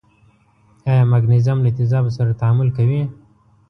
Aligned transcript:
آیا 0.89 1.03
مګنیزیم 1.11 1.59
له 1.65 1.71
تیزابو 1.77 2.09
سره 2.17 2.39
تعامل 2.41 2.67
کوي؟ 2.77 3.01